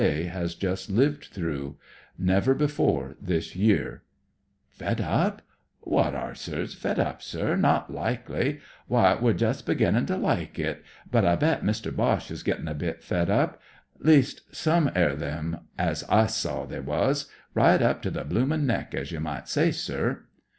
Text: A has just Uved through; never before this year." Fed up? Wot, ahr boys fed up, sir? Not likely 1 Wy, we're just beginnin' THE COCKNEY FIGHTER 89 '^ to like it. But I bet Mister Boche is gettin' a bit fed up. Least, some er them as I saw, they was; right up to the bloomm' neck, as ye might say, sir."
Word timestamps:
A 0.03 0.23
has 0.23 0.55
just 0.55 0.91
Uved 0.91 1.25
through; 1.25 1.77
never 2.17 2.55
before 2.55 3.15
this 3.21 3.55
year." 3.55 4.01
Fed 4.79 4.99
up? 4.99 5.43
Wot, 5.83 6.15
ahr 6.15 6.31
boys 6.33 6.73
fed 6.73 6.99
up, 6.99 7.21
sir? 7.21 7.55
Not 7.55 7.93
likely 7.93 8.61
1 8.87 9.03
Wy, 9.17 9.21
we're 9.21 9.33
just 9.37 9.67
beginnin' 9.67 10.07
THE 10.07 10.15
COCKNEY 10.15 10.23
FIGHTER 10.27 10.41
89 10.41 10.47
'^ 10.47 10.53
to 10.55 10.59
like 10.65 10.69
it. 10.77 10.83
But 11.11 11.25
I 11.25 11.35
bet 11.35 11.63
Mister 11.63 11.91
Boche 11.91 12.31
is 12.31 12.41
gettin' 12.41 12.67
a 12.67 12.73
bit 12.73 13.03
fed 13.03 13.29
up. 13.29 13.61
Least, 13.99 14.41
some 14.51 14.89
er 14.97 15.15
them 15.15 15.67
as 15.77 16.03
I 16.09 16.25
saw, 16.25 16.65
they 16.65 16.79
was; 16.79 17.29
right 17.53 17.79
up 17.79 18.01
to 18.01 18.09
the 18.09 18.23
bloomm' 18.23 18.65
neck, 18.65 18.95
as 18.95 19.11
ye 19.11 19.19
might 19.19 19.47
say, 19.47 19.69
sir." 19.69 20.23